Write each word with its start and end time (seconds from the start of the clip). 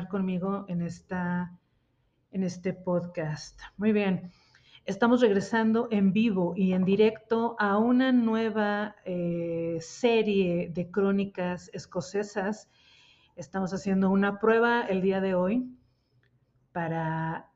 conmigo 0.00 0.64
en, 0.68 0.80
esta, 0.80 1.58
en 2.30 2.44
este 2.44 2.72
podcast. 2.72 3.60
Muy 3.76 3.92
bien, 3.92 4.30
estamos 4.86 5.20
regresando 5.20 5.88
en 5.90 6.14
vivo 6.14 6.54
y 6.56 6.72
en 6.72 6.86
directo 6.86 7.56
a 7.58 7.76
una 7.76 8.10
nueva 8.10 8.96
eh, 9.04 9.76
serie 9.80 10.70
de 10.72 10.90
crónicas 10.90 11.70
escocesas. 11.74 12.70
Estamos 13.36 13.74
haciendo 13.74 14.08
una 14.08 14.38
prueba 14.38 14.80
el 14.80 15.02
día 15.02 15.20
de 15.20 15.34
hoy 15.34 15.76
para 16.72 17.51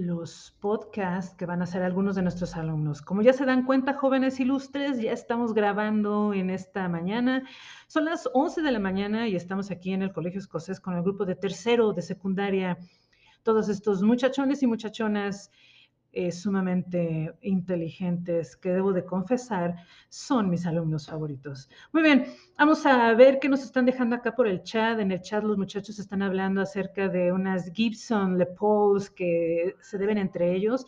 los 0.00 0.56
podcasts 0.60 1.34
que 1.34 1.46
van 1.46 1.60
a 1.60 1.64
hacer 1.64 1.82
algunos 1.82 2.16
de 2.16 2.22
nuestros 2.22 2.56
alumnos. 2.56 3.02
Como 3.02 3.22
ya 3.22 3.32
se 3.32 3.44
dan 3.44 3.64
cuenta, 3.64 3.94
jóvenes 3.94 4.40
ilustres, 4.40 5.00
ya 5.00 5.12
estamos 5.12 5.54
grabando 5.54 6.32
en 6.32 6.50
esta 6.50 6.88
mañana. 6.88 7.44
Son 7.86 8.04
las 8.04 8.28
11 8.32 8.62
de 8.62 8.72
la 8.72 8.78
mañana 8.78 9.28
y 9.28 9.36
estamos 9.36 9.70
aquí 9.70 9.92
en 9.92 10.02
el 10.02 10.12
Colegio 10.12 10.40
Escocés 10.40 10.80
con 10.80 10.96
el 10.96 11.02
grupo 11.02 11.24
de 11.24 11.36
tercero 11.36 11.92
de 11.92 12.02
secundaria. 12.02 12.78
Todos 13.42 13.68
estos 13.68 14.02
muchachones 14.02 14.62
y 14.62 14.66
muchachonas 14.66 15.50
eh, 16.12 16.32
sumamente 16.32 17.34
inteligentes 17.40 18.56
que 18.56 18.70
debo 18.70 18.92
de 18.92 19.04
confesar 19.04 19.76
son 20.08 20.50
mis 20.50 20.66
alumnos 20.66 21.06
favoritos. 21.06 21.68
Muy 21.92 22.02
bien, 22.02 22.26
vamos 22.58 22.84
a 22.84 23.14
ver 23.14 23.38
qué 23.38 23.48
nos 23.48 23.62
están 23.62 23.86
dejando 23.86 24.16
acá 24.16 24.34
por 24.34 24.48
el 24.48 24.62
chat. 24.62 24.98
En 24.98 25.12
el 25.12 25.20
chat 25.20 25.44
los 25.44 25.56
muchachos 25.56 25.98
están 25.98 26.22
hablando 26.22 26.60
acerca 26.60 27.08
de 27.08 27.30
unas 27.30 27.70
Gibson 27.72 28.38
Le 28.38 28.46
Pauls 28.46 29.08
que 29.08 29.76
se 29.80 29.98
deben 29.98 30.18
entre 30.18 30.52
ellos. 30.52 30.84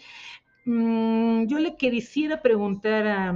Mm, 0.64 1.46
yo 1.46 1.58
le 1.58 1.76
quisiera 1.76 2.42
preguntar 2.42 3.06
a, 3.06 3.34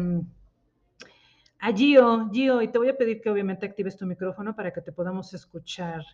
a 1.61 1.73
Gio, 1.73 2.29
Gio, 2.33 2.63
y 2.63 2.69
te 2.69 2.79
voy 2.79 2.89
a 2.89 2.97
pedir 2.97 3.21
que 3.21 3.31
obviamente 3.31 3.67
actives 3.67 3.97
tu 3.97 4.07
micrófono 4.07 4.55
para 4.55 4.73
que 4.73 4.81
te 4.81 4.93
podamos 4.93 5.33
escuchar. 5.35 6.05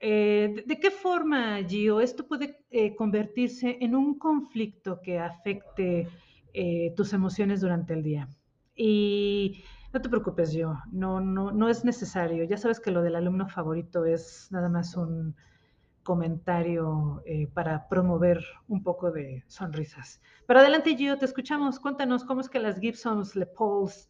Eh, 0.00 0.64
¿de, 0.66 0.78
qué 0.78 0.90
forma, 0.90 1.58
Gio, 1.66 2.00
esto 2.00 2.26
puede 2.26 2.64
eh, 2.70 2.94
convertirse 2.94 3.78
en 3.80 3.94
un 3.94 4.18
conflicto 4.18 5.00
que 5.00 5.18
afecte 5.18 6.08
eh, 6.52 6.92
tus 6.96 7.12
emociones 7.12 7.60
durante 7.60 7.94
el 7.94 8.02
día? 8.02 8.28
Y 8.74 9.64
no 9.92 10.02
te 10.02 10.08
preocupes, 10.08 10.50
Gio, 10.50 10.78
no, 10.92 11.20
no, 11.20 11.50
no 11.50 11.68
es 11.68 11.84
necesario. 11.84 12.44
Ya 12.44 12.58
sabes 12.58 12.78
que 12.78 12.90
lo 12.90 13.02
del 13.02 13.16
alumno 13.16 13.48
favorito 13.48 14.04
es 14.04 14.48
nada 14.50 14.68
más 14.68 14.96
un 14.96 15.34
comentario 16.02 17.22
para 17.52 17.88
promover 17.88 18.44
un 18.68 18.84
poco 18.84 19.10
de 19.10 19.42
sonrisas. 19.48 20.20
Pero 20.46 20.60
adelante, 20.60 20.94
Gio, 20.94 21.18
te 21.18 21.24
escuchamos. 21.24 21.80
Cuéntanos 21.80 22.24
cómo 22.24 22.42
es 22.42 22.48
que 22.48 22.60
las 22.60 22.78
Gibsons, 22.78 23.34
Le 23.34 23.46
Pauls, 23.46 24.08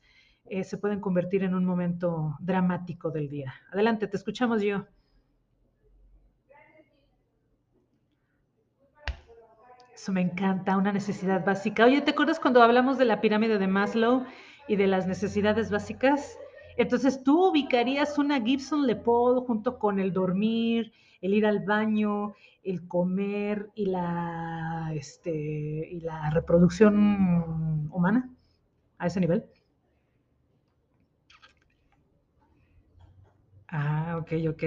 se 0.62 0.76
pueden 0.76 1.00
convertir 1.00 1.42
en 1.42 1.54
un 1.54 1.64
momento 1.64 2.36
dramático 2.40 3.10
del 3.10 3.30
día. 3.30 3.54
Adelante, 3.72 4.08
te 4.08 4.16
escuchamos, 4.16 4.60
Gio. 4.60 4.86
Eso 9.96 10.12
me 10.12 10.20
encanta, 10.20 10.76
una 10.76 10.92
necesidad 10.92 11.42
básica. 11.42 11.86
Oye, 11.86 12.02
¿te 12.02 12.10
acuerdas 12.10 12.38
cuando 12.38 12.62
hablamos 12.62 12.98
de 12.98 13.06
la 13.06 13.22
pirámide 13.22 13.58
de 13.58 13.66
Maslow 13.66 14.26
y 14.68 14.76
de 14.76 14.86
las 14.86 15.06
necesidades 15.06 15.70
básicas? 15.70 16.38
Entonces 16.76 17.22
tú 17.24 17.48
ubicarías 17.48 18.18
una 18.18 18.38
Gibson 18.42 18.86
Le 18.86 18.94
Paul 18.96 19.40
junto 19.46 19.78
con 19.78 19.98
el 19.98 20.12
dormir, 20.12 20.92
el 21.22 21.32
ir 21.32 21.46
al 21.46 21.60
baño, 21.64 22.34
el 22.62 22.86
comer 22.86 23.70
y 23.74 23.86
la, 23.86 24.90
este, 24.94 25.32
y 25.90 26.00
la 26.00 26.28
reproducción 26.28 27.88
humana 27.90 28.28
a 28.98 29.06
ese 29.06 29.20
nivel. 29.20 29.46
Ah, 33.68 34.18
ok, 34.20 34.32
ok. 34.50 34.62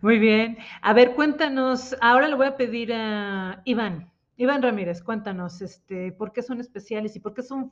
Muy 0.00 0.18
bien. 0.18 0.56
A 0.80 0.94
ver, 0.94 1.14
cuéntanos. 1.14 1.94
Ahora 2.00 2.28
le 2.28 2.34
voy 2.34 2.46
a 2.46 2.56
pedir 2.56 2.92
a 2.94 3.60
Iván. 3.66 4.13
Iván 4.36 4.62
Ramírez, 4.62 5.02
cuéntanos, 5.02 5.62
este, 5.62 6.12
¿por 6.12 6.32
qué 6.32 6.42
son 6.42 6.60
especiales 6.60 7.14
y 7.16 7.20
por 7.20 7.34
qué 7.34 7.42
son, 7.42 7.70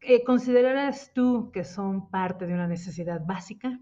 eh, 0.00 0.24
considerarás 0.24 1.12
tú 1.12 1.50
que 1.52 1.64
son 1.64 2.08
parte 2.10 2.46
de 2.46 2.54
una 2.54 2.66
necesidad 2.66 3.20
básica? 3.24 3.78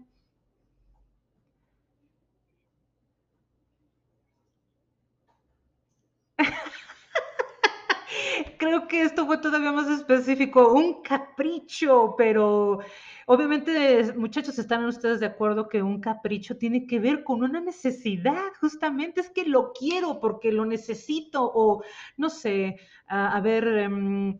Creo 8.65 8.87
que 8.87 9.03
esto 9.03 9.27
fue 9.27 9.37
todavía 9.37 9.71
más 9.71 9.87
específico, 9.87 10.73
un 10.73 11.03
capricho, 11.03 12.15
pero 12.17 12.79
obviamente, 13.27 14.11
muchachos, 14.13 14.57
¿están 14.57 14.85
ustedes 14.85 15.19
de 15.19 15.27
acuerdo 15.27 15.69
que 15.69 15.83
un 15.83 16.01
capricho 16.01 16.57
tiene 16.57 16.87
que 16.87 16.97
ver 16.97 17.23
con 17.23 17.43
una 17.43 17.61
necesidad? 17.61 18.41
Justamente 18.59 19.21
es 19.21 19.29
que 19.29 19.45
lo 19.45 19.71
quiero 19.71 20.19
porque 20.19 20.51
lo 20.51 20.65
necesito 20.65 21.43
o 21.43 21.83
no 22.17 22.27
sé, 22.27 22.79
a, 23.05 23.39
ver, 23.39 23.67
em, 23.67 24.39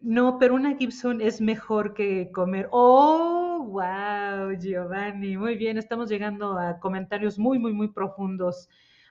no, 0.00 0.38
pero 0.38 0.54
una 0.54 0.76
Gibson 0.76 1.22
es 1.22 1.40
mejor 1.40 1.94
que 1.94 2.30
comer. 2.32 2.68
Oh, 2.72 3.64
wow, 3.70 4.52
Giovanni, 4.60 5.38
muy 5.38 5.56
bien, 5.56 5.78
estamos 5.78 6.10
llegando 6.10 6.58
a 6.58 6.78
comentarios 6.78 7.38
muy, 7.38 7.58
muy, 7.58 7.72
muy 7.72 7.88
profundos 7.88 8.68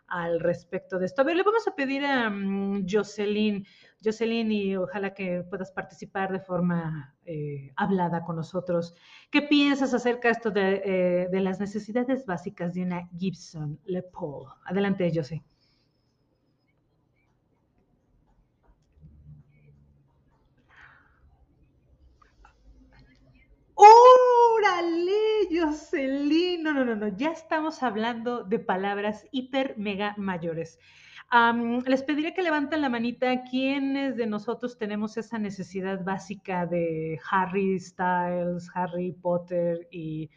al 0.09 0.39
respecto 0.39 0.99
de 0.99 1.05
esto. 1.05 1.21
A 1.21 1.25
ver, 1.25 1.35
le 1.35 1.43
vamos 1.43 1.67
a 1.67 1.75
pedir 1.75 2.05
a 2.05 2.27
um, 2.27 2.85
Jocelyn, 2.87 3.65
Jocelyn, 4.03 4.51
y 4.51 4.75
ojalá 4.77 5.13
que 5.13 5.43
puedas 5.49 5.71
participar 5.71 6.31
de 6.31 6.39
forma 6.39 7.15
eh, 7.25 7.71
hablada 7.75 8.23
con 8.23 8.37
nosotros. 8.37 8.95
¿Qué 9.29 9.41
piensas 9.41 9.93
acerca 9.93 10.29
esto 10.29 10.51
de, 10.51 10.81
eh, 10.85 11.27
de, 11.29 11.39
las 11.41 11.59
necesidades 11.59 12.25
básicas 12.25 12.73
de 12.73 12.83
una 12.83 13.09
Gibson 13.17 13.79
Le 13.85 14.03
Paul? 14.03 14.47
Adelante, 14.65 15.11
Jocelyn. 15.13 15.43
¡Órale, 23.75 25.47
Jocelyn! 25.51 26.63
No, 26.63 26.73
no, 26.73 26.83
no, 26.83 26.95
no, 26.95 27.07
ya 27.09 27.31
estamos 27.31 27.81
hablando 27.81 28.43
de 28.43 28.59
palabras 28.59 29.25
hiper, 29.31 29.77
mega 29.77 30.15
mayores. 30.17 30.79
Les 31.85 32.03
pediré 32.03 32.33
que 32.33 32.41
levanten 32.41 32.81
la 32.81 32.89
manita 32.89 33.43
quienes 33.43 34.15
de 34.17 34.25
nosotros 34.25 34.77
tenemos 34.77 35.17
esa 35.17 35.37
necesidad 35.37 36.03
básica 36.03 36.65
de 36.65 37.19
Harry 37.29 37.79
Styles, 37.79 38.69
Harry 38.73 39.11
Potter 39.11 39.87
y 39.91 40.29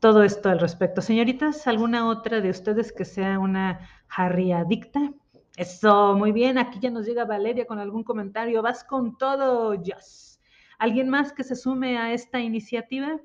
todo 0.00 0.24
esto 0.24 0.48
al 0.48 0.58
respecto. 0.58 1.00
Señoritas, 1.00 1.66
¿alguna 1.68 2.08
otra 2.08 2.40
de 2.40 2.50
ustedes 2.50 2.92
que 2.92 3.04
sea 3.04 3.38
una 3.38 3.88
Harry 4.08 4.50
adicta? 4.50 5.12
Eso, 5.56 6.16
muy 6.16 6.32
bien. 6.32 6.58
Aquí 6.58 6.80
ya 6.80 6.90
nos 6.90 7.06
llega 7.06 7.24
Valeria 7.24 7.66
con 7.66 7.78
algún 7.78 8.02
comentario. 8.02 8.62
Vas 8.62 8.82
con 8.82 9.16
todo, 9.16 9.74
Yes. 9.74 10.40
¿Alguien 10.78 11.08
más 11.08 11.32
que 11.32 11.44
se 11.44 11.54
sume 11.54 11.98
a 11.98 12.12
esta 12.12 12.40
iniciativa? 12.40 13.20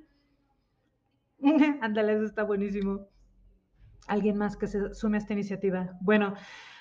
Ándale, 1.82 2.14
eso 2.14 2.26
está 2.26 2.44
buenísimo. 2.44 3.08
¿Alguien 4.08 4.38
más 4.38 4.56
que 4.56 4.68
se 4.68 4.94
sume 4.94 5.18
a 5.18 5.22
esta 5.22 5.34
iniciativa? 5.34 5.90
Bueno, 6.02 6.36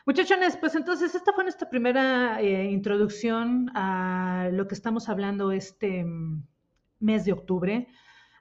muchachones, 0.07 0.57
pues 0.57 0.75
entonces 0.75 1.15
esta 1.15 1.33
fue 1.33 1.45
nuestra 1.45 1.69
primera 1.69 2.41
eh, 2.41 2.71
introducción 2.71 3.71
a 3.75 4.49
lo 4.53 4.67
que 4.69 4.75
estamos 4.75 5.09
hablando 5.09 5.53
este 5.53 6.05
mm, 6.05 6.47
mes 7.01 7.25
de 7.25 7.33
octubre 7.33 7.89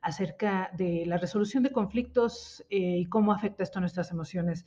acerca 0.01 0.69
de 0.77 1.03
la 1.07 1.17
resolución 1.17 1.63
de 1.63 1.71
conflictos 1.71 2.63
eh, 2.69 2.99
y 2.99 3.05
cómo 3.07 3.33
afecta 3.33 3.63
esto 3.63 3.79
a 3.79 3.81
nuestras 3.81 4.11
emociones. 4.11 4.63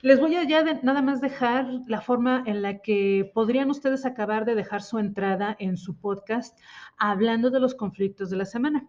Les 0.00 0.18
voy 0.18 0.36
a 0.36 0.44
ya 0.44 0.64
nada 0.82 1.02
más 1.02 1.20
dejar 1.20 1.66
la 1.86 2.00
forma 2.00 2.42
en 2.46 2.62
la 2.62 2.78
que 2.78 3.30
podrían 3.34 3.68
ustedes 3.68 4.06
acabar 4.06 4.46
de 4.46 4.54
dejar 4.54 4.80
su 4.80 4.98
entrada 4.98 5.54
en 5.58 5.76
su 5.76 5.98
podcast 6.00 6.58
hablando 6.96 7.50
de 7.50 7.60
los 7.60 7.74
conflictos 7.74 8.30
de 8.30 8.36
la 8.36 8.46
semana. 8.46 8.88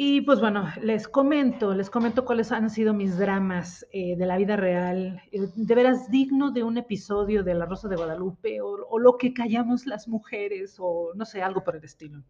Y 0.00 0.20
pues 0.20 0.38
bueno, 0.38 0.68
les 0.80 1.08
comento, 1.08 1.74
les 1.74 1.90
comento 1.90 2.24
cuáles 2.24 2.52
han 2.52 2.70
sido 2.70 2.94
mis 2.94 3.18
dramas 3.18 3.84
eh, 3.90 4.14
de 4.16 4.26
la 4.26 4.36
vida 4.36 4.54
real, 4.54 5.20
eh, 5.32 5.48
de 5.56 5.74
veras 5.74 6.08
digno 6.08 6.52
de 6.52 6.62
un 6.62 6.78
episodio 6.78 7.42
de 7.42 7.54
La 7.54 7.66
Rosa 7.66 7.88
de 7.88 7.96
Guadalupe 7.96 8.60
o, 8.60 8.96
lo 9.00 9.18
que 9.18 9.34
callamos 9.34 9.86
las 9.86 10.06
mujeres 10.06 10.76
o 10.78 11.10
no 11.16 11.24
sé, 11.24 11.42
algo 11.42 11.64
por 11.64 11.74
el 11.74 11.82
estilo. 11.82 12.22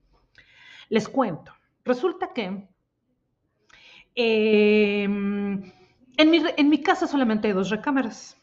Les 0.89 1.11
cuento, 1.11 1.53
resulta 1.85 2.33
que... 2.33 2.71
Em, 4.15 5.71
en 6.17 6.69
mi, 6.71 6.83
casa 6.83 7.07
solamente 7.07 7.49
hay 7.49 7.53
dos 7.53 7.69
recámaras. 7.69 8.41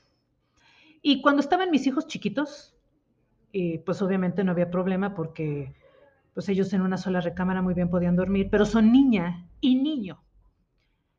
Y 1.01 1.23
cuando 1.23 1.41
estaban 1.41 1.71
mis 1.71 1.87
hijos 1.87 2.05
chiquitos, 2.05 2.77
eh, 3.53 3.81
pues 3.83 4.03
obviamente 4.03 4.43
no 4.43 4.51
había 4.51 4.69
problema 4.69 5.15
porque 5.15 5.73
pues 6.35 6.49
ellos 6.49 6.71
en 6.73 6.81
una 6.81 6.97
sola 6.97 7.21
recámara 7.21 7.61
muy 7.61 7.73
bien 7.73 7.89
podían 7.89 8.17
dormir, 8.17 8.49
pero 8.51 8.65
son 8.65 8.91
niña 8.91 9.47
y 9.61 9.81
niño. 9.81 10.21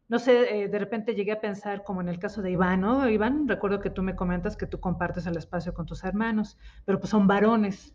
No 0.08 0.18
sé, 0.18 0.64
eh, 0.64 0.68
de 0.68 0.78
repente 0.78 1.14
llegué 1.14 1.32
a 1.32 1.40
pensar 1.40 1.82
como 1.82 2.02
en 2.02 2.08
el 2.08 2.18
caso 2.18 2.42
de 2.42 2.50
Iván, 2.52 2.82
¿no? 2.82 3.08
Iván, 3.08 3.48
recuerdo 3.48 3.80
que 3.80 3.90
tú 3.90 4.02
me 4.02 4.14
comentas 4.14 4.56
que 4.56 4.66
tú 4.66 4.78
compartes 4.78 5.26
el 5.26 5.38
espacio 5.38 5.72
con 5.72 5.86
tus 5.86 6.04
hermanos, 6.04 6.58
pero 6.84 7.00
pues 7.00 7.10
son 7.10 7.26
varones. 7.26 7.94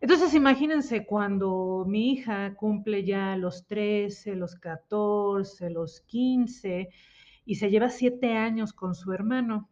Entonces 0.00 0.34
imagínense 0.34 1.06
cuando 1.06 1.84
mi 1.86 2.10
hija 2.10 2.54
cumple 2.56 3.04
ya 3.04 3.36
los 3.36 3.66
13, 3.66 4.34
los 4.34 4.56
14, 4.56 5.70
los 5.70 6.00
15, 6.00 6.88
y 7.44 7.54
se 7.54 7.70
lleva 7.70 7.90
siete 7.90 8.36
años 8.36 8.72
con 8.72 8.96
su 8.96 9.12
hermano. 9.12 9.70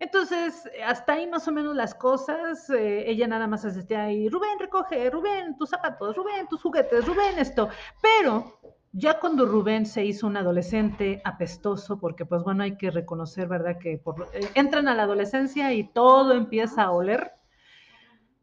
Entonces, 0.00 0.68
hasta 0.86 1.14
ahí 1.14 1.26
más 1.26 1.48
o 1.48 1.52
menos 1.52 1.74
las 1.74 1.94
cosas. 1.94 2.70
Eh, 2.70 3.10
ella 3.10 3.26
nada 3.26 3.46
más 3.46 3.64
asistía 3.64 4.04
ahí, 4.04 4.28
Rubén, 4.28 4.58
recoge, 4.58 5.10
Rubén, 5.10 5.56
tus 5.56 5.70
zapatos, 5.70 6.16
Rubén, 6.16 6.46
tus 6.48 6.62
juguetes, 6.62 7.04
Rubén, 7.04 7.38
esto. 7.38 7.68
Pero 8.00 8.60
ya 8.92 9.18
cuando 9.18 9.44
Rubén 9.44 9.86
se 9.86 10.04
hizo 10.04 10.26
un 10.26 10.36
adolescente 10.36 11.20
apestoso, 11.24 11.98
porque 11.98 12.24
pues 12.24 12.42
bueno, 12.44 12.62
hay 12.62 12.76
que 12.76 12.90
reconocer, 12.90 13.48
¿verdad? 13.48 13.78
Que 13.78 13.94
eh, 13.94 14.00
entran 14.54 14.88
a 14.88 14.94
la 14.94 15.02
adolescencia 15.02 15.72
y 15.72 15.84
todo 15.92 16.32
empieza 16.32 16.84
a 16.84 16.90
oler. 16.92 17.32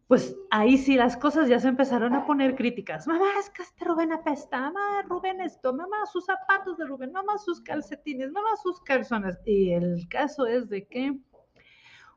Pues 0.08 0.36
ahí 0.52 0.78
sí 0.78 0.96
las 0.96 1.18
cosas 1.18 1.50
ya 1.50 1.60
se 1.60 1.68
empezaron 1.68 2.14
a 2.14 2.28
poner 2.28 2.56
críticas. 2.56 3.08
Mamá, 3.08 3.26
es 3.40 3.50
que 3.50 3.64
este 3.64 3.86
Rubén 3.86 4.12
apesta. 4.12 4.60
Mamá, 4.60 5.02
Rubén 5.08 5.42
esto. 5.42 5.74
Mamá, 5.74 6.06
sus 6.06 6.26
zapatos 6.26 6.78
de 6.78 6.86
Rubén. 6.86 7.12
Mamá, 7.12 7.40
sus 7.40 7.60
calcetines. 7.62 8.32
Mamá, 8.32 8.50
sus 8.62 8.80
calzones. 8.82 9.40
Y 9.46 9.72
el 9.72 10.08
caso 10.08 10.46
es 10.46 10.70
de 10.70 10.86
que 10.88 11.18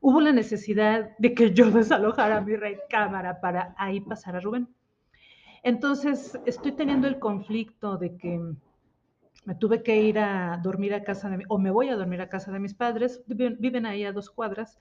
hubo 0.01 0.21
la 0.21 0.31
necesidad 0.31 1.17
de 1.17 1.33
que 1.33 1.53
yo 1.53 1.71
desalojara 1.71 2.41
mi 2.41 2.55
recámara 2.55 3.39
para 3.41 3.75
ahí 3.77 4.01
pasar 4.01 4.35
a 4.35 4.39
Rubén. 4.39 4.67
Entonces, 5.63 6.39
estoy 6.45 6.71
teniendo 6.71 7.07
el 7.07 7.19
conflicto 7.19 7.97
de 7.97 8.15
que 8.15 8.39
me 9.45 9.55
tuve 9.55 9.83
que 9.83 10.01
ir 10.01 10.19
a 10.19 10.59
dormir 10.61 10.93
a 10.93 11.03
casa 11.03 11.29
de, 11.29 11.43
o 11.47 11.57
me 11.57 11.71
voy 11.71 11.89
a 11.89 11.95
dormir 11.95 12.21
a 12.21 12.29
casa 12.29 12.51
de 12.51 12.59
mis 12.59 12.73
padres, 12.73 13.23
viven, 13.25 13.85
ahí 13.85 14.03
a 14.03 14.11
dos 14.11 14.29
cuadras, 14.29 14.77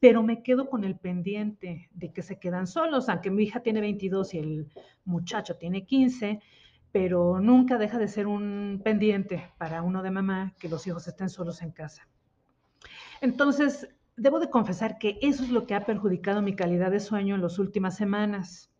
pero 0.00 0.22
me 0.22 0.42
quedo 0.42 0.68
con 0.68 0.84
el 0.84 0.96
pendiente 0.96 1.88
de 1.92 2.12
que 2.12 2.22
se 2.22 2.38
quedan 2.38 2.66
solos, 2.66 3.08
aunque 3.08 3.30
mi 3.30 3.44
hija 3.44 3.60
tiene 3.60 3.80
22 3.80 4.34
y 4.34 4.38
el 4.38 4.68
muchacho 5.04 5.56
tiene 5.56 5.84
15, 5.84 6.40
pero 6.90 7.38
nunca 7.40 7.78
deja 7.78 7.98
de 7.98 8.08
ser 8.08 8.26
un 8.26 8.80
pendiente 8.82 9.50
para 9.58 9.82
uno 9.82 10.02
de 10.02 10.10
mamá 10.10 10.54
que 10.58 10.68
los 10.68 10.86
hijos 10.86 11.06
estén 11.06 11.28
solos 11.28 11.62
en 11.62 11.70
casa. 11.70 12.08
Entonces, 13.20 13.88
debo 14.18 14.40
de 14.40 14.50
confesar 14.50 14.98
que 14.98 15.18
eso 15.22 15.42
es 15.44 15.50
lo 15.50 15.66
que 15.66 15.74
ha 15.74 15.86
perjudicado 15.86 16.42
mi 16.42 16.54
calidad 16.54 16.90
de 16.90 17.00
sueño 17.00 17.34
en 17.36 17.42
las 17.42 17.58
últimas 17.58 17.96
semanas, 17.96 18.70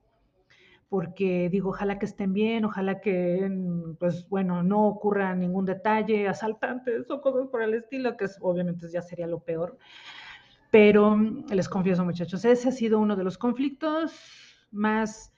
porque 0.89 1.49
digo, 1.51 1.71
ojalá 1.71 1.99
que 1.99 2.07
estén 2.07 2.33
bien, 2.33 2.65
ojalá 2.65 3.01
que, 3.01 3.51
pues 3.99 4.29
bueno, 4.29 4.63
no 4.63 4.87
ocurra 4.87 5.35
ningún 5.35 5.65
detalle, 5.65 6.29
asaltantes 6.29 7.11
o 7.11 7.21
cosas 7.21 7.49
por 7.49 7.63
el 7.63 7.75
estilo, 7.75 8.17
que 8.17 8.27
obviamente 8.41 8.89
ya 8.91 9.03
sería 9.03 9.27
lo 9.27 9.41
peor. 9.41 9.79
Pero 10.71 11.17
les 11.51 11.69
confieso, 11.69 12.05
muchachos, 12.05 12.45
ese 12.45 12.69
ha 12.69 12.73
sido 12.73 12.99
uno 12.99 13.17
de 13.17 13.25
los 13.25 13.39
conflictos 13.39 14.13
más 14.71 15.35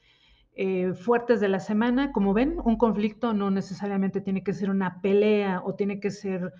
eh, 0.55 0.93
fuertes 0.95 1.41
de 1.41 1.49
la 1.49 1.61
semana. 1.61 2.13
Como 2.13 2.33
ven, 2.33 2.57
un 2.65 2.77
conflicto 2.77 3.33
no 3.33 3.51
necesariamente 3.51 4.21
tiene 4.21 4.43
que 4.43 4.53
ser 4.53 4.71
una 4.71 5.01
pelea 5.01 5.63
o 5.65 5.75
tiene 5.75 6.01
que 6.01 6.11
ser 6.11 6.53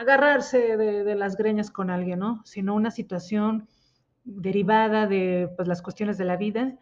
agarrarse 0.00 0.76
de, 0.76 1.14
las 1.14 1.36
greñas 1.36 1.70
con 1.70 1.90
alguien, 1.90 2.18
¿no? 2.18 2.42
Sino 2.44 2.74
una 2.74 2.90
situación 2.90 3.68
derivada 4.24 5.06
de 5.06 5.50
pues, 5.56 5.68
las 5.68 5.82
cuestiones 5.82 6.16
de 6.18 6.24
la 6.24 6.36
vida 6.36 6.78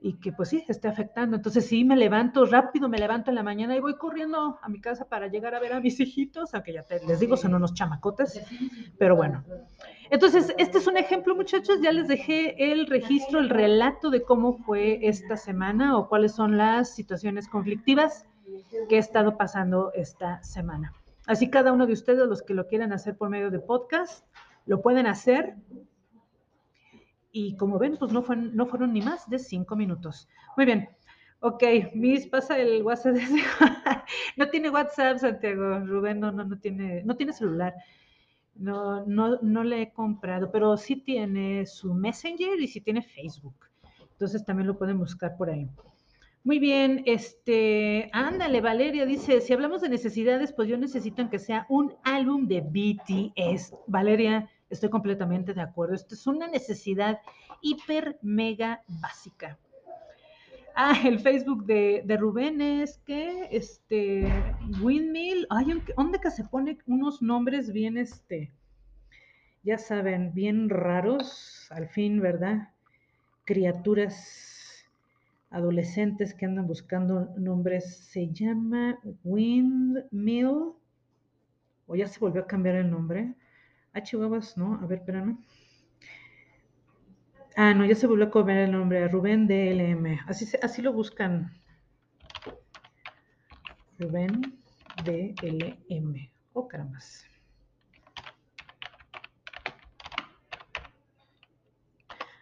y 0.00 0.18
que 0.20 0.32
pues 0.32 0.50
sí, 0.50 0.62
esté 0.68 0.86
afectando. 0.86 1.34
Entonces 1.34 1.66
sí, 1.66 1.82
me 1.82 1.96
levanto 1.96 2.44
rápido, 2.44 2.90
me 2.90 2.98
levanto 2.98 3.30
en 3.30 3.36
la 3.36 3.42
mañana 3.42 3.74
y 3.74 3.80
voy 3.80 3.96
corriendo 3.96 4.58
a 4.60 4.68
mi 4.68 4.78
casa 4.78 5.08
para 5.08 5.28
llegar 5.28 5.54
a 5.54 5.60
ver 5.60 5.72
a 5.72 5.80
mis 5.80 5.98
hijitos, 6.00 6.54
aunque 6.54 6.74
ya 6.74 6.84
les 7.06 7.20
digo, 7.20 7.38
son 7.38 7.54
unos 7.54 7.72
chamacotes, 7.72 8.38
pero 8.98 9.16
bueno. 9.16 9.42
Entonces, 10.10 10.54
este 10.58 10.76
es 10.76 10.86
un 10.86 10.98
ejemplo, 10.98 11.34
muchachos, 11.34 11.80
ya 11.80 11.90
les 11.90 12.06
dejé 12.06 12.70
el 12.70 12.86
registro, 12.86 13.40
el 13.40 13.48
relato 13.48 14.10
de 14.10 14.22
cómo 14.22 14.58
fue 14.58 14.98
esta 15.08 15.38
semana 15.38 15.96
o 15.96 16.06
cuáles 16.06 16.32
son 16.32 16.58
las 16.58 16.94
situaciones 16.94 17.48
conflictivas 17.48 18.26
que 18.90 18.96
he 18.96 18.98
estado 18.98 19.38
pasando 19.38 19.90
esta 19.94 20.42
semana. 20.42 20.92
Así 21.26 21.48
cada 21.48 21.72
uno 21.72 21.86
de 21.86 21.94
ustedes, 21.94 22.28
los 22.28 22.42
que 22.42 22.54
lo 22.54 22.66
quieran 22.66 22.92
hacer 22.92 23.16
por 23.16 23.30
medio 23.30 23.50
de 23.50 23.58
podcast, 23.58 24.26
lo 24.66 24.82
pueden 24.82 25.06
hacer. 25.06 25.56
Y 27.32 27.56
como 27.56 27.78
ven, 27.78 27.96
pues 27.98 28.12
no 28.12 28.22
fueron, 28.22 28.54
no 28.54 28.66
fueron 28.66 28.92
ni 28.92 29.00
más 29.00 29.28
de 29.28 29.38
cinco 29.38 29.74
minutos. 29.74 30.28
Muy 30.56 30.66
bien. 30.66 30.88
Ok, 31.40 31.62
Miss, 31.94 32.26
pasa 32.26 32.58
el 32.58 32.82
WhatsApp. 32.82 33.16
no 34.36 34.48
tiene 34.48 34.70
WhatsApp, 34.70 35.18
Santiago. 35.18 35.80
Rubén 35.80 36.20
no, 36.20 36.32
no, 36.32 36.44
no 36.44 36.58
tiene, 36.58 37.02
no 37.04 37.16
tiene 37.16 37.32
celular. 37.32 37.74
No, 38.54 39.04
no, 39.04 39.38
no 39.42 39.64
le 39.64 39.82
he 39.82 39.92
comprado, 39.92 40.50
pero 40.50 40.76
sí 40.76 40.96
tiene 40.96 41.66
su 41.66 41.92
Messenger 41.92 42.60
y 42.60 42.68
sí 42.68 42.80
tiene 42.80 43.02
Facebook. 43.02 43.56
Entonces 44.12 44.44
también 44.44 44.68
lo 44.68 44.78
pueden 44.78 44.98
buscar 44.98 45.36
por 45.36 45.50
ahí. 45.50 45.68
Muy 46.44 46.58
bien, 46.58 47.02
este, 47.06 48.10
ándale, 48.12 48.60
Valeria 48.60 49.06
dice, 49.06 49.40
si 49.40 49.54
hablamos 49.54 49.80
de 49.80 49.88
necesidades, 49.88 50.52
pues 50.52 50.68
yo 50.68 50.76
necesito 50.76 51.30
que 51.30 51.38
sea 51.38 51.64
un 51.70 51.94
álbum 52.04 52.46
de 52.46 52.60
BTS. 52.60 53.74
Valeria, 53.86 54.50
estoy 54.68 54.90
completamente 54.90 55.54
de 55.54 55.62
acuerdo. 55.62 55.94
Esto 55.94 56.14
es 56.14 56.26
una 56.26 56.46
necesidad 56.46 57.18
hiper, 57.62 58.18
mega 58.20 58.82
básica. 58.88 59.58
Ah, 60.74 60.94
el 61.06 61.18
Facebook 61.18 61.64
de, 61.64 62.04
Rubén 62.20 62.60
es 62.60 62.98
que, 63.06 63.48
este, 63.50 64.30
Windmill, 64.82 65.46
ay, 65.48 65.82
¿dónde 65.96 66.18
que 66.18 66.30
se 66.30 66.44
pone 66.44 66.76
unos 66.86 67.22
nombres 67.22 67.72
bien, 67.72 67.96
este, 67.96 68.52
ya 69.62 69.78
saben, 69.78 70.34
bien 70.34 70.68
raros, 70.68 71.68
al 71.70 71.88
fin, 71.88 72.20
¿verdad? 72.20 72.68
Criaturas 73.46 74.53
adolescentes 75.54 76.34
que 76.34 76.46
andan 76.46 76.66
buscando 76.66 77.32
nombres. 77.38 77.96
Se 78.10 78.28
llama 78.32 78.98
Windmill. 79.22 80.72
O 81.86 81.94
ya 81.94 82.08
se 82.08 82.18
volvió 82.18 82.42
a 82.42 82.46
cambiar 82.46 82.74
el 82.74 82.90
nombre. 82.90 83.34
Ah, 83.92 84.02
Chihuahuas, 84.02 84.56
no. 84.56 84.74
A 84.82 84.86
ver, 84.86 84.98
espérame. 84.98 85.38
Ah, 87.56 87.72
no, 87.72 87.84
ya 87.84 87.94
se 87.94 88.08
volvió 88.08 88.26
a 88.26 88.30
cambiar 88.32 88.58
el 88.58 88.72
nombre. 88.72 89.06
Rubén 89.06 89.46
DLM. 89.46 90.18
Así, 90.26 90.44
así 90.60 90.82
lo 90.82 90.92
buscan. 90.92 91.52
Rubén 94.00 94.58
DLM. 95.04 96.30
Oh, 96.52 96.66
caramba. 96.66 96.98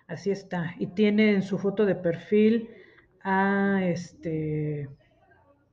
Así 0.06 0.30
está. 0.30 0.74
Y 0.78 0.86
tiene 0.86 1.34
en 1.34 1.42
su 1.42 1.58
foto 1.58 1.84
de 1.84 1.94
perfil 1.94 2.70
Ah, 3.24 3.80
este. 3.82 4.88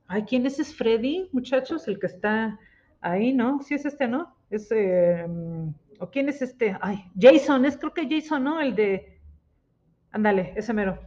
Ay, 0.06 0.24
¿quién 0.24 0.46
es? 0.46 0.58
¿Es 0.58 0.74
Freddy, 0.74 1.28
muchachos? 1.32 1.86
El 1.88 1.98
que 1.98 2.06
está 2.06 2.58
ahí, 3.00 3.32
¿no? 3.32 3.60
Sí 3.62 3.74
es 3.74 3.84
este, 3.84 4.08
¿no? 4.08 4.34
Es, 4.50 4.70
em, 4.70 5.72
¿O 6.00 6.10
quién 6.10 6.28
es 6.28 6.42
este? 6.42 6.76
Ay, 6.80 7.04
Jason, 7.18 7.64
es 7.64 7.76
creo 7.76 7.92
que 7.92 8.08
Jason, 8.08 8.44
¿no? 8.44 8.60
El 8.60 8.74
de. 8.74 9.20
Ándale, 10.12 10.52
ese 10.56 10.72
mero. 10.72 10.98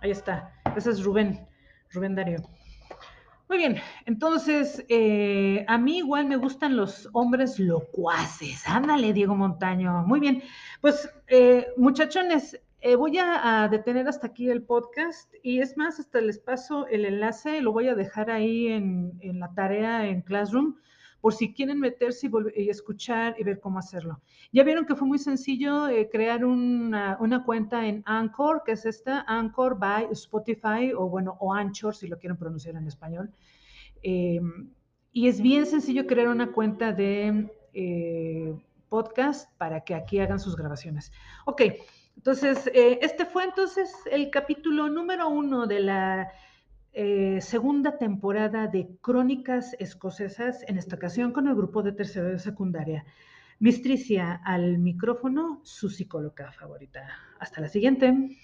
Ahí 0.00 0.10
está. 0.10 0.52
Ese 0.76 0.90
es 0.90 1.02
Rubén, 1.02 1.46
Rubén 1.90 2.14
Darío. 2.14 2.38
Muy 3.48 3.56
bien, 3.58 3.80
entonces, 4.04 4.84
eh, 4.90 5.64
a 5.68 5.78
mí 5.78 5.98
igual 5.98 6.26
me 6.26 6.36
gustan 6.36 6.76
los 6.76 7.08
hombres 7.14 7.58
locuaces. 7.58 8.62
Ándale, 8.68 9.14
Diego 9.14 9.34
Montaño. 9.34 10.04
Muy 10.06 10.20
bien, 10.20 10.42
pues, 10.82 11.10
eh, 11.28 11.66
muchachones, 11.78 12.60
eh, 12.80 12.94
voy 12.94 13.18
a, 13.18 13.68
detener 13.68 14.06
hasta 14.06 14.28
aquí 14.28 14.48
el 14.48 14.62
podcast 14.62 15.34
y 15.42 15.60
es 15.60 15.76
más, 15.76 15.98
hasta 15.98 16.20
les 16.20 16.38
paso 16.38 16.86
el 16.86 17.04
enlace, 17.04 17.60
lo 17.60 17.72
voy 17.72 17.88
a 17.88 17.96
dejar 17.96 18.30
ahí 18.30 18.68
en, 18.68 19.18
la 19.20 19.52
tarea 19.52 20.06
en 20.06 20.22
Classroom 20.22 20.76
por 21.20 21.34
si 21.34 21.52
quieren 21.52 21.80
meterse 21.80 22.30
y, 22.54 22.68
escuchar 22.68 23.34
y 23.36 23.42
ver 23.42 23.58
cómo 23.58 23.80
hacerlo. 23.80 24.20
Ya 24.52 24.62
vieron 24.62 24.86
que 24.86 24.94
fue 24.94 25.08
muy 25.08 25.18
sencillo 25.18 25.88
eh, 25.88 26.08
crear 26.10 26.44
una, 26.44 27.42
cuenta 27.44 27.84
en 27.86 28.04
Anchor, 28.06 28.62
que 28.64 28.72
es 28.72 28.86
esta, 28.86 29.24
Anchor 29.26 29.76
by 29.76 30.06
Spotify 30.12 30.92
o 30.96 31.08
bueno, 31.08 31.36
o 31.40 31.52
Anchor 31.52 31.96
si 31.96 32.06
lo 32.06 32.18
quieren 32.18 32.36
pronunciar 32.36 32.76
en 32.76 32.86
español. 32.86 33.30
Em, 34.02 34.70
y 35.12 35.26
es 35.26 35.40
bien 35.40 35.66
sencillo 35.66 36.06
crear 36.06 36.28
una 36.28 36.52
cuenta 36.52 36.92
de 36.92 37.50
eh, 37.74 38.54
podcast 38.88 39.50
para 39.58 39.82
que 39.82 39.94
aquí 39.94 40.18
hagan 40.18 40.40
sus 40.40 40.56
grabaciones. 40.56 41.12
Ok. 41.46 41.62
Entonces, 42.16 42.68
eh, 42.74 42.98
este 43.02 43.24
fue 43.24 43.44
entonces 43.44 43.92
el 44.10 44.30
capítulo 44.30 44.88
número 44.88 45.28
uno 45.28 45.66
de 45.66 45.80
la 45.80 46.32
eh, 46.92 47.40
segunda 47.40 47.96
temporada 47.96 48.66
de 48.66 48.88
Crónicas 49.00 49.76
Escocesas, 49.78 50.64
en 50.66 50.78
esta 50.78 50.96
ocasión 50.96 51.32
con 51.32 51.46
el 51.46 51.54
grupo 51.54 51.82
de 51.82 51.92
tercero 51.92 52.28
de 52.28 52.38
secundaria. 52.38 53.04
Mistricia 53.60 54.40
al 54.44 54.78
micrófono, 54.78 55.60
su 55.62 55.90
psicóloga 55.90 56.50
favorita. 56.52 57.08
Hasta 57.38 57.60
la 57.60 57.68
siguiente. 57.68 58.38